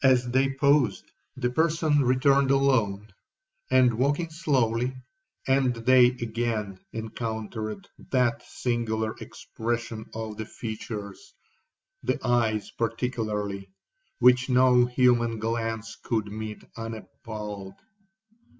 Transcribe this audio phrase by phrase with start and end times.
[0.00, 3.08] 'As they paused, the person returned alone,
[3.68, 11.34] and walking slowly—and they again encountered that singular expression of the features,
[12.04, 13.68] (the eyes particularly),
[14.20, 17.74] which no human glance could meet unappalled.